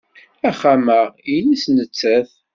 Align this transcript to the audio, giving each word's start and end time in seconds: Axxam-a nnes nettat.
Axxam-a 0.47 0.99
nnes 1.41 1.63
nettat. 1.75 2.29